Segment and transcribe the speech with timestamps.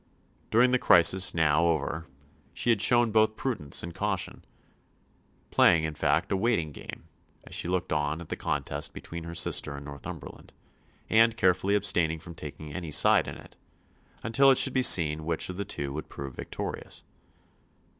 [0.49, 2.07] During the crisis now over,
[2.55, 4.43] she had shown both prudence and caution,
[5.51, 7.03] playing in fact a waiting game,
[7.45, 10.53] as she looked on at the contest between her sister and Northumberland,
[11.07, 13.57] and carefully abstaining from taking any side in it,
[14.23, 17.03] until it should be seen which of the two would prove victorious.